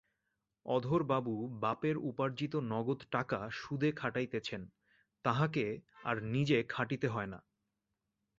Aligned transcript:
অধরবাবু 0.65 1.33
বাপের 1.59 1.95
উপার্জিত 2.01 2.53
নগদ 2.63 2.99
টাকা 3.11 3.39
সুদে 3.51 3.89
খাটাইতেছেন, 3.91 4.61
তাঁহাকে 5.25 5.65
আর 6.03 6.15
নিজে 6.25 6.57
খাটিতে 6.69 7.07
হয় 7.07 7.27
না। 7.27 7.39